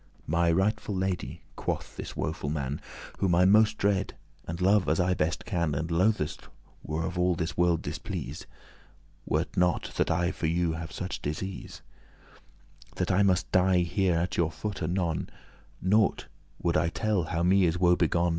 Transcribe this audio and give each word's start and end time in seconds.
"My 0.25 0.51
rightful 0.51 0.95
Lady," 0.95 1.43
quoth 1.55 1.95
this 1.95 2.17
woeful 2.17 2.49
man, 2.49 2.81
"Whom 3.19 3.35
I 3.35 3.45
most 3.45 3.77
dread, 3.77 4.15
and 4.47 4.59
love 4.59 4.89
as 4.89 4.99
I 4.99 5.13
best 5.13 5.45
can, 5.45 5.75
And 5.75 5.91
lothest 5.91 6.47
were 6.81 7.05
of 7.05 7.19
all 7.19 7.35
this 7.35 7.55
world 7.55 7.83
displease, 7.83 8.47
Were't 9.27 9.55
not 9.55 9.91
that 9.97 10.09
I 10.09 10.31
for 10.31 10.47
you 10.47 10.71
have 10.73 10.91
such 10.91 11.21
disease,* 11.21 11.83
*distress, 12.93 12.93
affliction 12.93 12.93
That 12.95 13.11
I 13.11 13.21
must 13.21 13.51
die 13.51 13.81
here 13.81 14.15
at 14.15 14.37
your 14.37 14.49
foot 14.49 14.81
anon, 14.81 15.29
Nought 15.83 16.25
would 16.59 16.77
I 16.77 16.89
tell 16.89 17.25
how 17.25 17.43
me 17.43 17.65
is 17.65 17.77
woebegone. 17.77 18.29